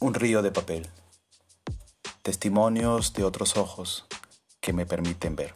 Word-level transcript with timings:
Un 0.00 0.14
río 0.14 0.42
de 0.42 0.52
papel. 0.52 0.86
Testimonios 2.22 3.14
de 3.14 3.24
otros 3.24 3.56
ojos 3.56 4.06
que 4.60 4.72
me 4.72 4.86
permiten 4.86 5.34
ver. 5.34 5.54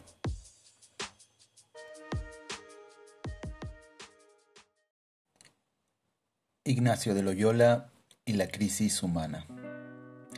Ignacio 6.65 7.15
de 7.15 7.23
Loyola 7.23 7.89
y 8.25 8.33
la 8.33 8.49
crisis 8.49 9.01
humana. 9.01 9.47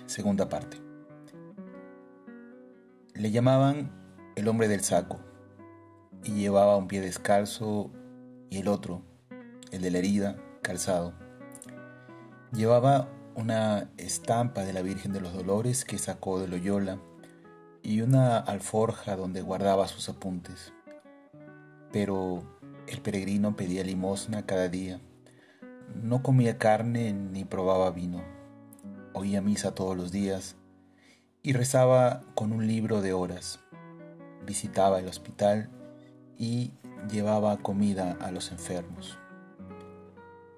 Segunda 0.06 0.50
parte. 0.50 0.80
Le 3.16 3.32
llamaban 3.32 3.92
el 4.36 4.48
hombre 4.48 4.68
del 4.68 4.84
saco 4.84 5.20
y 6.24 6.34
llevaba 6.34 6.78
un 6.78 6.88
pie 6.88 7.02
descalzo 7.02 7.92
y 8.52 8.60
el 8.60 8.68
otro, 8.68 9.02
el 9.72 9.82
de 9.82 9.90
la 9.90 9.98
herida, 9.98 10.36
calzado. 10.62 11.16
Llevaba 12.52 13.10
una 13.36 13.90
estampa 13.98 14.64
de 14.64 14.74
la 14.74 14.82
Virgen 14.82 15.12
de 15.12 15.22
los 15.22 15.34
Dolores 15.34 15.84
que 15.86 15.98
sacó 15.98 16.40
de 16.40 16.48
Loyola 16.48 17.00
y 17.84 18.02
una 18.02 18.38
alforja 18.38 19.16
donde 19.16 19.42
guardaba 19.42 19.88
sus 19.88 20.10
apuntes. 20.10 20.74
Pero 21.92 22.44
el 22.88 23.02
peregrino 23.02 23.56
pedía 23.56 23.84
limosna 23.84 24.46
cada 24.46 24.70
día. 24.70 25.02
No 25.94 26.24
comía 26.24 26.58
carne 26.58 27.14
ni 27.14 27.46
probaba 27.46 27.92
vino. 27.92 28.24
Oía 29.14 29.42
misa 29.42 29.76
todos 29.76 29.96
los 29.96 30.12
días 30.12 30.56
y 31.42 31.54
rezaba 31.54 32.24
con 32.34 32.52
un 32.54 32.68
libro 32.68 33.02
de 33.02 33.14
horas. 33.14 33.60
Visitaba 34.46 35.00
el 35.00 35.08
hospital 35.08 35.70
y 36.38 36.72
llevaba 37.12 37.58
comida 37.58 38.18
a 38.20 38.32
los 38.32 38.52
enfermos. 38.52 39.20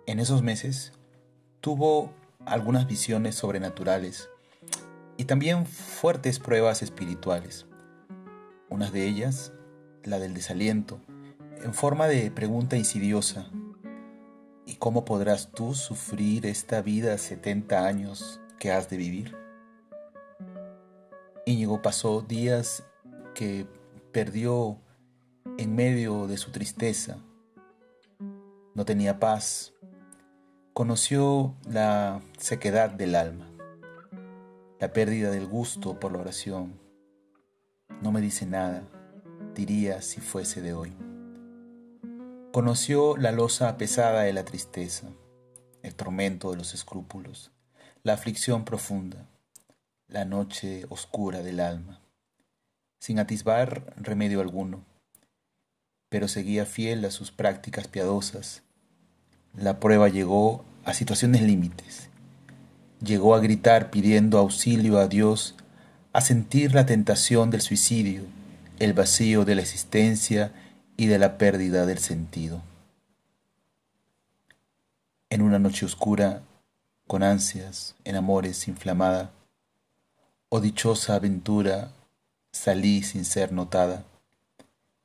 En 0.05 0.19
esos 0.19 0.44
meses 0.44 0.94
tuvo 1.59 2.13
algunas 2.47 2.87
visiones 2.87 3.35
sobrenaturales 3.35 4.29
y 5.17 5.25
también 5.25 5.65
fuertes 5.65 6.39
pruebas 6.39 6.81
espirituales. 6.81 7.66
Una 8.69 8.89
de 8.91 9.08
ellas, 9.08 9.53
la 10.03 10.19
del 10.19 10.33
desaliento, 10.33 10.99
en 11.63 11.73
forma 11.73 12.07
de 12.07 12.31
pregunta 12.31 12.77
insidiosa. 12.77 13.49
¿Y 14.66 14.75
cómo 14.75 15.05
podrás 15.05 15.52
tú 15.52 15.73
sufrir 15.73 16.45
esta 16.45 16.81
vida 16.81 17.17
70 17.17 17.85
años 17.85 18.41
que 18.59 18.72
has 18.72 18.89
de 18.89 18.97
vivir? 18.97 19.35
Íñigo 21.45 21.81
pasó 21.81 22.22
días 22.22 22.83
que 23.33 23.66
perdió 24.11 24.79
en 25.57 25.75
medio 25.75 26.27
de 26.27 26.38
su 26.38 26.52
tristeza. 26.52 27.17
No 28.75 28.85
tenía 28.85 29.19
paz, 29.19 29.73
conoció 30.78 31.56
la 31.67 32.22
sequedad 32.38 32.92
del 32.92 33.16
alma, 33.16 33.50
la 34.80 34.94
pérdida 34.94 35.31
del 35.31 35.47
gusto 35.47 36.00
por 36.00 36.11
la 36.11 36.19
oración. 36.19 36.80
No 38.03 38.11
me 38.11 38.22
dice 38.22 38.45
nada, 38.45 38.84
diría 39.56 40.03
si 40.03 40.22
fuese 40.22 40.61
de 40.61 40.75
hoy. 40.75 40.95
Conoció 42.53 43.17
la 43.17 43.31
losa 43.31 43.75
pesada 43.78 44.22
de 44.22 44.34
la 44.34 44.45
tristeza, 44.45 45.08
el 45.81 45.95
tormento 45.95 46.52
de 46.52 46.58
los 46.58 46.75
escrúpulos, 46.75 47.50
la 48.03 48.14
aflicción 48.14 48.64
profunda, 48.64 49.25
la 50.08 50.25
noche 50.25 50.86
oscura 50.89 51.41
del 51.41 51.59
alma, 51.59 52.02
sin 53.00 53.17
atisbar 53.17 53.95
remedio 53.97 54.41
alguno, 54.41 54.86
pero 56.09 56.28
seguía 56.28 56.67
fiel 56.67 57.03
a 57.03 57.09
sus 57.09 57.31
prácticas 57.31 57.88
piadosas 57.88 58.62
la 59.58 59.80
prueba 59.80 60.08
llegó 60.08 60.63
a 60.86 60.94
situaciones 60.94 61.41
límites. 61.41 62.09
Llegó 63.02 63.36
a 63.36 63.39
gritar 63.39 63.89
pidiendo 63.89 64.38
auxilio 64.38 65.00
a 65.00 65.08
Dios, 65.08 65.55
a 66.13 66.22
sentir 66.22 66.73
la 66.73 66.86
tentación 66.86 67.50
del 67.50 67.61
suicidio, 67.61 68.23
el 68.80 68.94
vacío 68.94 69.45
de 69.45 69.55
la 69.55 69.61
existencia 69.61 70.51
y 70.95 71.07
de 71.07 71.19
la 71.19 71.38
pérdida 71.38 71.85
del 71.85 71.97
sentido. 71.97 72.62
En 75.29 75.41
una 75.41 75.59
noche 75.59 75.85
oscura, 75.85 76.41
con 77.07 77.24
ansias, 77.24 77.95
en 78.03 78.16
amores 78.16 78.68
inflamada, 78.68 79.31
oh 80.50 80.62
dichosa 80.62 81.16
aventura, 81.16 81.91
salí 82.51 83.03
sin 83.03 83.25
ser 83.25 83.51
notada, 83.51 84.03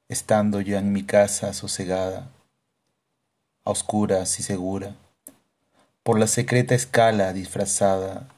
estando 0.08 0.60
ya 0.60 0.78
en 0.78 0.92
mi 0.92 1.04
casa 1.04 1.52
sosegada, 1.52 2.30
a 3.64 3.70
oscuras 3.70 4.38
y 4.40 4.42
segura, 4.42 4.96
por 6.02 6.18
la 6.18 6.26
secreta 6.26 6.74
escala 6.74 7.32
disfrazada, 7.32 8.28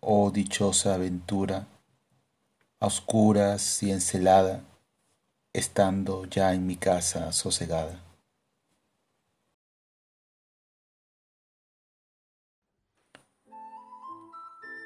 oh 0.00 0.30
dichosa 0.30 0.94
aventura, 0.94 1.66
a 2.80 2.86
oscuras 2.86 3.82
y 3.82 3.90
encelada, 3.90 4.62
estando 5.52 6.24
ya 6.26 6.52
en 6.52 6.66
mi 6.66 6.76
casa 6.76 7.32
sosegada. 7.32 8.02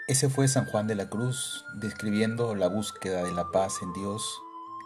Ese 0.08 0.28
fue 0.28 0.46
San 0.46 0.66
Juan 0.66 0.86
de 0.86 0.94
la 0.94 1.10
Cruz 1.10 1.64
describiendo 1.80 2.54
la 2.54 2.68
búsqueda 2.68 3.24
de 3.24 3.32
la 3.32 3.50
paz 3.50 3.82
en 3.82 3.92
Dios 3.92 4.40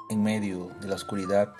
en 0.08 0.22
medio 0.22 0.70
de 0.80 0.88
la 0.88 0.94
oscuridad 0.94 1.52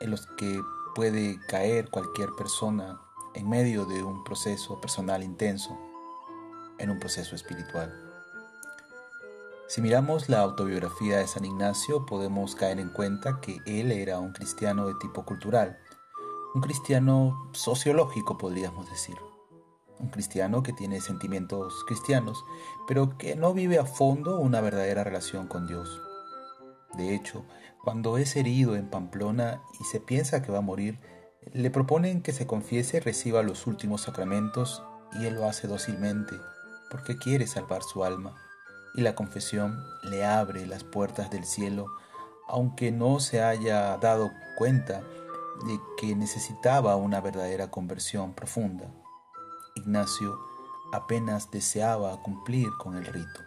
en 0.00 0.10
los 0.10 0.26
que 0.36 0.60
puede 0.94 1.38
caer 1.48 1.90
cualquier 1.90 2.30
persona 2.36 3.00
en 3.34 3.48
medio 3.48 3.84
de 3.84 4.02
un 4.02 4.24
proceso 4.24 4.80
personal 4.80 5.22
intenso, 5.22 5.78
en 6.78 6.90
un 6.90 6.98
proceso 6.98 7.34
espiritual. 7.34 7.92
Si 9.68 9.82
miramos 9.82 10.28
la 10.28 10.40
autobiografía 10.40 11.18
de 11.18 11.26
San 11.26 11.44
Ignacio, 11.44 12.06
podemos 12.06 12.54
caer 12.54 12.80
en 12.80 12.88
cuenta 12.88 13.40
que 13.40 13.58
él 13.66 13.92
era 13.92 14.18
un 14.18 14.32
cristiano 14.32 14.86
de 14.86 14.94
tipo 14.94 15.24
cultural, 15.26 15.78
un 16.54 16.62
cristiano 16.62 17.50
sociológico, 17.52 18.38
podríamos 18.38 18.88
decir. 18.88 19.16
Un 19.98 20.08
cristiano 20.08 20.62
que 20.62 20.72
tiene 20.72 21.00
sentimientos 21.00 21.84
cristianos, 21.86 22.44
pero 22.86 23.18
que 23.18 23.36
no 23.36 23.52
vive 23.52 23.78
a 23.78 23.84
fondo 23.84 24.38
una 24.40 24.62
verdadera 24.62 25.04
relación 25.04 25.48
con 25.48 25.66
Dios. 25.66 26.00
De 26.94 27.14
hecho, 27.14 27.44
cuando 27.88 28.18
es 28.18 28.36
herido 28.36 28.76
en 28.76 28.90
Pamplona 28.90 29.62
y 29.80 29.84
se 29.84 29.98
piensa 29.98 30.42
que 30.42 30.52
va 30.52 30.58
a 30.58 30.60
morir, 30.60 31.00
le 31.54 31.70
proponen 31.70 32.20
que 32.20 32.34
se 32.34 32.46
confiese 32.46 32.98
y 32.98 33.00
reciba 33.00 33.42
los 33.42 33.66
últimos 33.66 34.02
sacramentos 34.02 34.82
y 35.18 35.24
él 35.24 35.36
lo 35.36 35.46
hace 35.46 35.68
dócilmente 35.68 36.36
porque 36.90 37.16
quiere 37.16 37.46
salvar 37.46 37.82
su 37.82 38.04
alma 38.04 38.34
y 38.94 39.00
la 39.00 39.14
confesión 39.14 39.82
le 40.02 40.22
abre 40.22 40.66
las 40.66 40.84
puertas 40.84 41.30
del 41.30 41.46
cielo 41.46 41.86
aunque 42.46 42.92
no 42.92 43.20
se 43.20 43.42
haya 43.42 43.96
dado 43.96 44.32
cuenta 44.58 45.00
de 45.66 45.80
que 45.96 46.14
necesitaba 46.14 46.94
una 46.96 47.22
verdadera 47.22 47.70
conversión 47.70 48.34
profunda. 48.34 48.92
Ignacio 49.76 50.38
apenas 50.92 51.50
deseaba 51.50 52.22
cumplir 52.22 52.68
con 52.78 52.98
el 52.98 53.06
rito. 53.06 53.40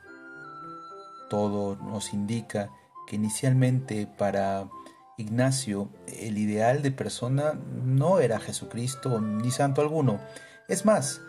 Todo 1.29 1.75
nos 1.75 2.11
indica 2.11 2.71
inicialmente 3.15 4.07
para 4.07 4.69
Ignacio 5.17 5.89
el 6.07 6.37
ideal 6.37 6.81
de 6.81 6.91
persona 6.91 7.53
no 7.53 8.19
era 8.19 8.39
Jesucristo 8.39 9.21
ni 9.21 9.51
santo 9.51 9.81
alguno. 9.81 10.19
Es 10.67 10.85
más, 10.85 11.21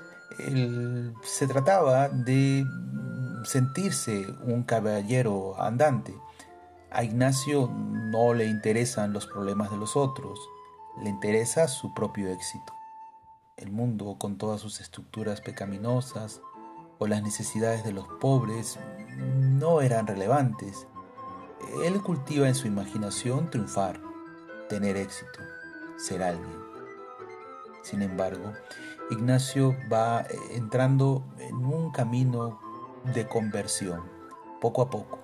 se 1.22 1.46
trataba 1.46 2.08
de 2.08 2.64
sentirse 3.44 4.24
un 4.44 4.62
caballero 4.62 5.60
andante. 5.60 6.14
A 6.90 7.04
Ignacio 7.04 7.70
no 7.70 8.34
le 8.34 8.46
interesan 8.46 9.12
los 9.12 9.26
problemas 9.26 9.70
de 9.70 9.76
los 9.76 9.96
otros, 9.96 10.38
le 11.02 11.10
interesa 11.10 11.68
su 11.68 11.94
propio 11.94 12.28
éxito. 12.28 12.74
El 13.56 13.70
mundo 13.70 14.16
con 14.18 14.38
todas 14.38 14.60
sus 14.60 14.80
estructuras 14.80 15.40
pecaminosas 15.40 16.40
o 16.98 17.06
las 17.06 17.22
necesidades 17.22 17.84
de 17.84 17.92
los 17.92 18.06
pobres 18.20 18.78
no 19.18 19.80
eran 19.80 20.06
relevantes 20.06 20.86
él 21.84 22.02
cultiva 22.02 22.48
en 22.48 22.54
su 22.54 22.66
imaginación 22.66 23.50
triunfar, 23.50 24.00
tener 24.68 24.96
éxito, 24.96 25.40
ser 25.96 26.22
alguien. 26.22 26.62
Sin 27.82 28.02
embargo, 28.02 28.52
Ignacio 29.10 29.76
va 29.92 30.22
eh, 30.22 30.36
entrando 30.52 31.24
en 31.38 31.56
un 31.56 31.90
camino 31.90 32.60
de 33.14 33.26
conversión, 33.26 34.02
poco 34.60 34.82
a 34.82 34.90
poco, 34.90 35.18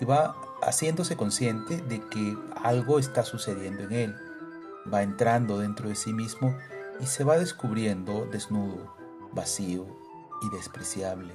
y 0.00 0.04
va 0.04 0.36
haciéndose 0.62 1.16
consciente 1.16 1.80
de 1.82 2.00
que 2.08 2.36
algo 2.62 2.98
está 2.98 3.24
sucediendo 3.24 3.82
en 3.84 3.92
él. 3.92 4.16
Va 4.92 5.02
entrando 5.02 5.58
dentro 5.58 5.88
de 5.88 5.94
sí 5.94 6.12
mismo 6.12 6.56
y 7.00 7.06
se 7.06 7.24
va 7.24 7.36
descubriendo 7.36 8.26
desnudo, 8.26 8.94
vacío 9.32 9.86
y 10.42 10.56
despreciable. 10.56 11.34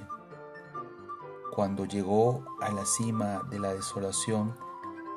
Cuando 1.54 1.84
llegó 1.84 2.44
a 2.60 2.70
la 2.70 2.84
cima 2.84 3.42
de 3.50 3.58
la 3.58 3.72
desolación, 3.72 4.54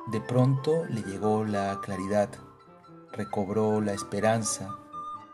de 0.07 0.21
pronto 0.21 0.85
le 0.85 1.01
llegó 1.01 1.43
la 1.43 1.79
claridad, 1.81 2.29
recobró 3.11 3.81
la 3.81 3.93
esperanza, 3.93 4.77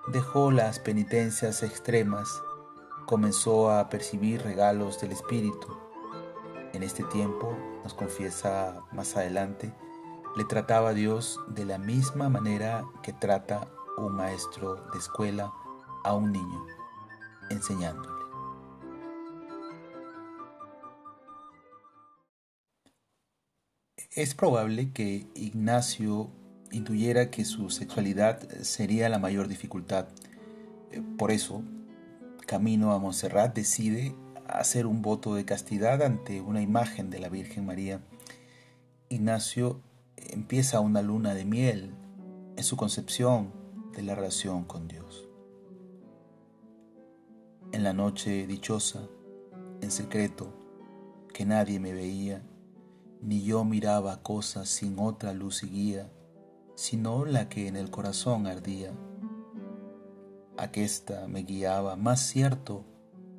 dejó 0.07 0.51
las 0.51 0.79
penitencias 0.79 1.61
extremas 1.63 2.41
comenzó 3.05 3.71
a 3.71 3.89
percibir 3.89 4.41
regalos 4.41 4.99
del 5.01 5.11
Espíritu. 5.11 5.67
En 6.73 6.83
este 6.83 7.03
tiempo, 7.03 7.55
nos 7.83 7.93
confiesa 7.93 8.81
más 8.91 9.15
adelante, 9.15 9.73
le 10.35 10.45
trataba 10.45 10.89
a 10.89 10.93
Dios 10.93 11.39
de 11.47 11.65
la 11.65 11.77
misma 11.77 12.29
manera 12.29 12.85
que 13.03 13.13
trata 13.13 13.67
un 13.97 14.15
maestro 14.15 14.75
de 14.91 14.99
escuela 14.99 15.53
a 16.03 16.13
un 16.13 16.31
niño, 16.31 16.65
enseñándole. 17.49 18.12
Es 24.15 24.35
probable 24.35 24.91
que 24.91 25.25
Ignacio 25.33 26.29
intuyera 26.71 27.31
que 27.31 27.45
su 27.45 27.71
sexualidad 27.71 28.47
sería 28.61 29.09
la 29.09 29.17
mayor 29.17 29.47
dificultad. 29.47 30.07
Por 31.17 31.31
eso, 31.31 31.63
camino 32.45 32.91
a 32.91 32.99
Montserrat 32.99 33.55
decide 33.55 34.15
hacer 34.47 34.85
un 34.85 35.01
voto 35.01 35.33
de 35.33 35.45
castidad 35.45 36.03
ante 36.03 36.41
una 36.41 36.61
imagen 36.61 37.09
de 37.09 37.17
la 37.17 37.29
Virgen 37.29 37.65
María. 37.65 38.01
Ignacio 39.09 39.81
empieza 40.17 40.79
una 40.79 41.01
luna 41.01 41.33
de 41.33 41.45
miel 41.45 41.95
en 42.55 42.63
su 42.63 42.77
concepción 42.77 43.51
de 43.93 44.03
la 44.03 44.13
relación 44.13 44.63
con 44.65 44.87
Dios. 44.87 45.27
En 47.71 47.81
la 47.81 47.93
noche 47.93 48.45
dichosa, 48.45 49.07
en 49.81 49.89
secreto, 49.89 50.53
que 51.33 51.47
nadie 51.47 51.79
me 51.79 51.93
veía, 51.93 52.43
ni 53.23 53.41
yo 53.41 53.63
miraba 53.63 54.21
cosas 54.21 54.67
sin 54.67 54.99
otra 54.99 55.33
luz 55.33 55.63
y 55.63 55.69
guía, 55.69 56.11
sino 56.75 57.23
la 57.23 57.47
que 57.47 57.67
en 57.67 57.77
el 57.77 57.89
corazón 57.89 58.47
ardía. 58.47 58.93
Aquesta 60.57 61.27
me 61.27 61.43
guiaba 61.43 61.95
más 61.95 62.19
cierto 62.19 62.83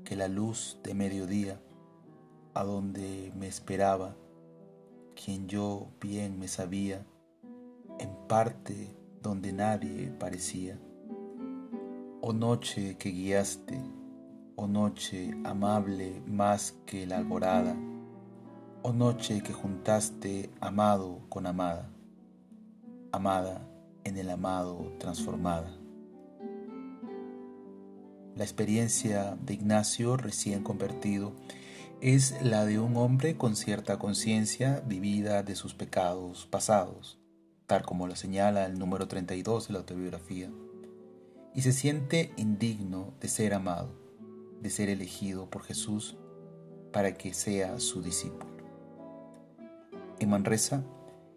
que 0.02 0.16
la 0.16 0.28
luz 0.28 0.78
de 0.82 0.94
mediodía, 0.94 1.60
a 2.54 2.64
donde 2.64 3.30
me 3.36 3.46
esperaba, 3.46 4.16
quien 5.14 5.48
yo 5.48 5.88
bien 6.00 6.38
me 6.38 6.48
sabía, 6.48 7.06
en 7.98 8.10
parte 8.26 8.96
donde 9.22 9.52
nadie 9.52 10.08
parecía. 10.18 10.78
Oh 12.22 12.32
noche 12.32 12.96
que 12.96 13.10
guiaste, 13.10 13.78
oh 14.56 14.66
noche 14.66 15.36
amable 15.44 16.22
más 16.26 16.72
que 16.86 17.06
la 17.06 17.18
alborada, 17.18 17.76
oh 18.86 18.92
noche 18.92 19.42
que 19.42 19.52
juntaste 19.52 20.50
amado 20.60 21.22
con 21.28 21.46
amada, 21.46 21.90
amada 23.12 23.66
en 24.04 24.16
el 24.16 24.30
amado 24.30 24.92
transformada. 24.98 25.76
La 28.36 28.44
experiencia 28.44 29.36
de 29.42 29.54
Ignacio 29.54 30.16
recién 30.16 30.62
convertido 30.62 31.32
es 32.00 32.40
la 32.42 32.64
de 32.64 32.78
un 32.78 32.96
hombre 32.96 33.36
con 33.36 33.56
cierta 33.56 33.98
conciencia 33.98 34.82
vivida 34.86 35.42
de 35.42 35.56
sus 35.56 35.74
pecados 35.74 36.46
pasados 36.46 37.18
tal 37.66 37.82
como 37.82 38.06
lo 38.06 38.16
señala 38.16 38.66
el 38.66 38.78
número 38.78 39.08
32 39.08 39.68
de 39.68 39.72
la 39.72 39.78
autobiografía, 39.80 40.50
y 41.54 41.62
se 41.62 41.72
siente 41.72 42.32
indigno 42.36 43.14
de 43.20 43.28
ser 43.28 43.54
amado, 43.54 43.94
de 44.60 44.70
ser 44.70 44.88
elegido 44.88 45.48
por 45.48 45.62
Jesús 45.62 46.16
para 46.92 47.16
que 47.16 47.32
sea 47.32 47.80
su 47.80 48.02
discípulo. 48.02 48.53
Manresa 50.26 50.84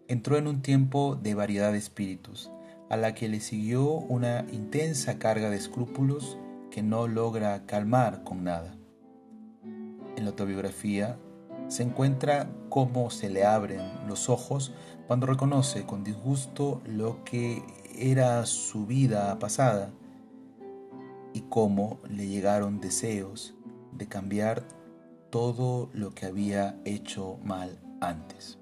entró 0.08 0.36
en 0.38 0.46
un 0.46 0.62
tiempo 0.62 1.16
de 1.16 1.34
variedad 1.34 1.72
de 1.72 1.78
espíritus, 1.78 2.50
a 2.88 2.96
la 2.96 3.14
que 3.14 3.28
le 3.28 3.40
siguió 3.40 3.84
una 3.84 4.46
intensa 4.52 5.18
carga 5.18 5.50
de 5.50 5.56
escrúpulos 5.56 6.38
que 6.70 6.82
no 6.82 7.06
logra 7.06 7.66
calmar 7.66 8.24
con 8.24 8.44
nada. 8.44 8.74
En 10.16 10.24
la 10.24 10.30
autobiografía 10.30 11.18
se 11.68 11.82
encuentra 11.82 12.50
cómo 12.70 13.10
se 13.10 13.28
le 13.28 13.44
abren 13.44 13.82
los 14.06 14.28
ojos 14.28 14.72
cuando 15.06 15.26
reconoce 15.26 15.84
con 15.84 16.02
disgusto 16.02 16.80
lo 16.86 17.22
que 17.24 17.62
era 17.94 18.44
su 18.46 18.86
vida 18.86 19.38
pasada 19.38 19.90
y 21.34 21.42
cómo 21.42 22.00
le 22.08 22.26
llegaron 22.26 22.80
deseos 22.80 23.54
de 23.92 24.06
cambiar 24.06 24.66
todo 25.30 25.90
lo 25.92 26.14
que 26.14 26.26
había 26.26 26.80
hecho 26.84 27.38
mal 27.44 27.78
antes. 28.00 28.57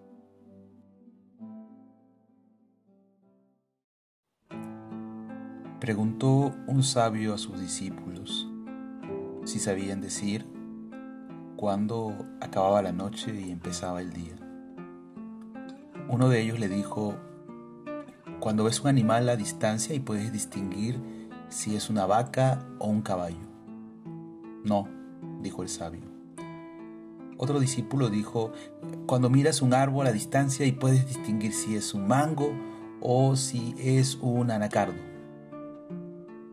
Preguntó 5.81 6.55
un 6.67 6.83
sabio 6.83 7.35
a 7.35 7.39
sus 7.39 7.61
discípulos 7.61 8.49
si 9.45 9.59
sabían 9.59 10.01
decir 10.01 10.47
cuando 11.55 12.17
acababa 12.41 12.81
la 12.81 12.93
noche 12.93 13.39
y 13.39 13.51
empezaba 13.51 14.01
el 14.01 14.11
día. 14.15 14.37
Uno 16.09 16.31
de 16.31 16.41
ellos 16.41 16.59
le 16.59 16.69
dijo, 16.69 17.15
cuando 18.41 18.65
ves 18.65 18.81
un 18.81 18.89
animal 18.89 19.29
a 19.29 19.37
distancia 19.37 19.95
y 19.95 20.01
puedes 20.01 20.33
distinguir 20.33 20.99
si 21.51 21.77
es 21.77 21.91
una 21.91 22.07
vaca 22.07 22.65
o 22.79 22.87
un 22.87 23.03
caballo. 23.03 23.47
No, 24.65 24.89
dijo 25.43 25.63
el 25.63 25.69
sabio. 25.69 26.07
Otro 27.37 27.61
discípulo 27.61 28.09
dijo, 28.09 28.51
cuando 29.05 29.29
miras 29.29 29.61
un 29.61 29.75
árbol 29.75 30.07
a 30.07 30.13
distancia 30.13 30.65
y 30.65 30.73
puedes 30.73 31.07
distinguir 31.07 31.53
si 31.53 31.77
es 31.77 31.93
un 31.93 32.09
mango 32.09 32.51
o 33.03 33.37
si 33.37 33.75
es 33.79 34.17
un 34.23 34.51
anacardo. 34.51 35.06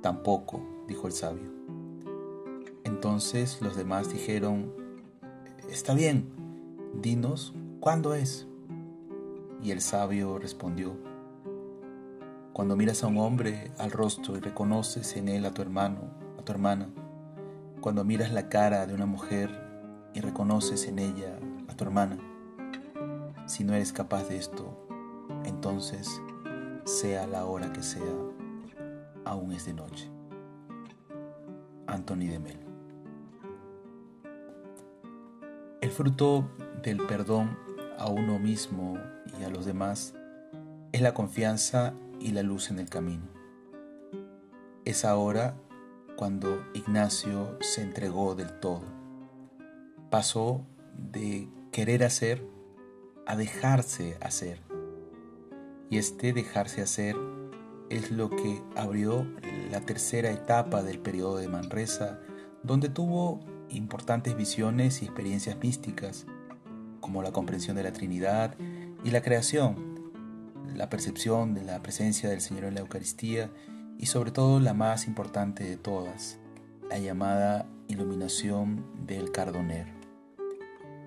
Tampoco, 0.04 0.60
dijo 0.86 1.08
el 1.08 1.14
sabio. 1.14 1.50
Entonces 2.84 3.62
los 3.62 3.78
demás 3.78 4.12
dijeron, 4.12 4.74
Está 5.70 5.94
bien, 5.94 6.30
dinos 7.02 7.54
cuándo 7.80 8.14
es. 8.14 8.46
Y 9.62 9.72
el 9.72 9.80
sabio 9.80 10.40
respondió, 10.40 10.98
Cuando 12.52 12.76
miras 12.76 13.02
a 13.06 13.08
un 13.08 13.18
hombre 13.18 13.72
al 13.78 13.92
rostro 13.92 14.36
y 14.36 14.42
reconoces 14.42 15.16
en 15.16 15.30
él 15.30 15.46
a 15.46 15.54
tu 15.54 15.62
hermano, 15.62 16.02
a 16.38 16.44
tu 16.44 16.52
hermana, 16.52 16.90
cuando 17.80 18.04
miras 18.04 18.34
la 18.34 18.50
cara 18.50 18.86
de 18.86 18.94
una 18.94 19.06
mujer 19.06 19.50
y 20.14 20.20
reconoces 20.20 20.86
en 20.86 21.00
ella 21.00 21.40
a 21.70 21.78
tu 21.78 21.86
hermana, 21.86 22.18
si 23.46 23.64
no 23.64 23.74
eres 23.74 23.94
capaz 23.94 24.28
de 24.28 24.36
esto, 24.36 24.86
entonces, 25.46 26.22
sea 26.84 27.26
la 27.26 27.46
hora 27.46 27.72
que 27.72 27.84
sea, 27.84 28.33
aún 29.26 29.52
es 29.52 29.66
de 29.66 29.74
noche. 29.74 30.10
Anthony 31.88 32.28
de 32.30 32.40
Melo 32.40 32.68
El 35.82 35.92
fruto 35.92 36.50
del 36.82 37.06
perdón 37.06 37.58
a 37.98 38.08
uno 38.10 38.40
mismo 38.40 38.98
y 39.40 39.44
a 39.44 39.50
los 39.50 39.66
demás 39.66 40.16
es 40.92 41.02
la 41.02 41.14
confianza 41.14 41.94
y 42.20 42.32
la 42.32 42.44
luz 42.44 42.72
en 42.72 42.80
el 42.80 42.90
camino. 42.90 43.24
Es 44.86 45.06
ahora 45.06 45.56
cuando 46.16 46.64
Ignacio 46.74 47.58
se 47.62 47.82
entregó 47.82 48.36
del 48.36 48.60
todo. 48.60 48.84
Pasó 50.10 50.66
de 50.98 51.50
querer 51.72 52.04
hacer 52.04 52.46
a 53.26 53.36
dejarse 53.36 54.18
hacer. 54.22 54.60
Y 55.90 55.98
este 55.98 56.34
dejarse 56.34 56.82
hacer 56.82 57.16
es 57.90 58.12
lo 58.12 58.30
que 58.30 58.62
abrió 58.76 59.28
la 59.72 59.82
tercera 59.82 60.32
etapa 60.32 60.84
del 60.84 61.00
periodo 61.00 61.38
de 61.38 61.48
Manresa, 61.48 62.20
donde 62.64 62.90
tuvo 62.90 63.40
importantes 63.70 64.36
visiones 64.36 65.02
y 65.02 65.06
experiencias 65.06 65.58
místicas, 65.58 66.26
como 67.00 67.22
la 67.22 67.32
comprensión 67.32 67.76
de 67.76 67.84
la 67.84 67.92
Trinidad 67.92 68.56
y 69.04 69.12
la 69.12 69.22
creación, 69.22 70.12
la 70.76 70.90
percepción 70.90 71.54
de 71.54 71.64
la 71.64 71.82
presencia 71.82 72.30
del 72.30 72.42
Señor 72.42 72.66
en 72.66 72.76
la 72.76 72.82
Eucaristía 72.82 73.52
y 73.98 74.06
sobre 74.08 74.32
todo 74.32 74.60
la 74.60 74.74
más 74.74 75.08
importante 75.08 75.64
de 75.64 75.78
todas, 75.78 76.40
la 76.90 76.98
llamada 77.00 77.68
iluminación 77.88 78.86
del 79.06 79.32
Cardoner. 79.32 79.88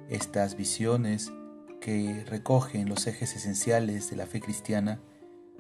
Estas 0.09 0.57
visiones 0.57 1.33
que 1.81 2.25
recogen 2.27 2.89
los 2.89 3.07
ejes 3.07 3.35
esenciales 3.35 4.11
de 4.11 4.17
la 4.17 4.27
fe 4.27 4.41
cristiana 4.41 5.01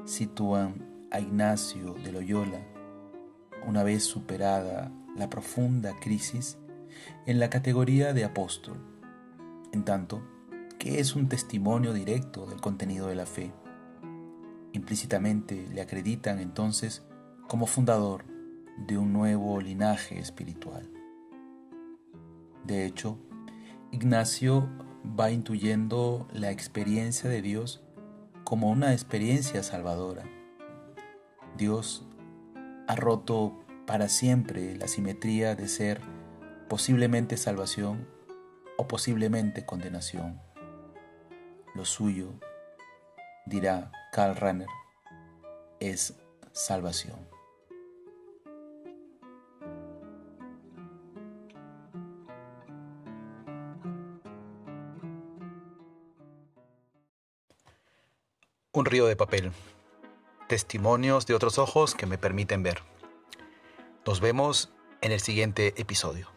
sitúan 0.04 0.95
a 1.10 1.20
Ignacio 1.20 1.94
de 1.94 2.12
Loyola, 2.12 2.60
una 3.66 3.82
vez 3.82 4.04
superada 4.04 4.92
la 5.16 5.30
profunda 5.30 5.94
crisis, 6.00 6.58
en 7.26 7.38
la 7.38 7.50
categoría 7.50 8.12
de 8.12 8.24
apóstol, 8.24 8.78
en 9.72 9.84
tanto 9.84 10.22
que 10.78 11.00
es 11.00 11.16
un 11.16 11.28
testimonio 11.28 11.92
directo 11.92 12.46
del 12.46 12.60
contenido 12.60 13.08
de 13.08 13.14
la 13.14 13.26
fe. 13.26 13.52
Implícitamente 14.72 15.66
le 15.72 15.80
acreditan 15.80 16.38
entonces 16.38 17.02
como 17.48 17.66
fundador 17.66 18.24
de 18.86 18.98
un 18.98 19.12
nuevo 19.12 19.60
linaje 19.60 20.18
espiritual. 20.18 20.90
De 22.64 22.84
hecho, 22.84 23.18
Ignacio 23.90 24.68
va 25.18 25.30
intuyendo 25.30 26.28
la 26.32 26.50
experiencia 26.50 27.30
de 27.30 27.40
Dios 27.40 27.82
como 28.44 28.70
una 28.70 28.92
experiencia 28.92 29.62
salvadora. 29.62 30.24
Dios 31.56 32.04
ha 32.86 32.94
roto 32.96 33.58
para 33.86 34.08
siempre 34.08 34.76
la 34.76 34.88
simetría 34.88 35.54
de 35.54 35.68
ser 35.68 36.00
posiblemente 36.68 37.36
salvación 37.36 38.08
o 38.76 38.86
posiblemente 38.86 39.64
condenación. 39.64 40.40
Lo 41.74 41.84
suyo, 41.84 42.34
dirá 43.46 43.90
Karl 44.12 44.36
Rahner, 44.36 44.68
es 45.80 46.14
salvación. 46.52 47.28
Un 58.72 58.84
río 58.84 59.06
de 59.06 59.16
papel. 59.16 59.52
Testimonios 60.48 61.26
de 61.26 61.34
otros 61.34 61.58
ojos 61.58 61.96
que 61.96 62.06
me 62.06 62.18
permiten 62.18 62.62
ver. 62.62 62.82
Nos 64.06 64.20
vemos 64.20 64.70
en 65.00 65.10
el 65.10 65.20
siguiente 65.20 65.74
episodio. 65.76 66.35